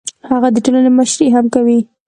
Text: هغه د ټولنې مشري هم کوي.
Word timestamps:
هغه 0.29 0.47
د 0.53 0.57
ټولنې 0.65 0.91
مشري 0.97 1.27
هم 1.35 1.45
کوي. 1.53 1.79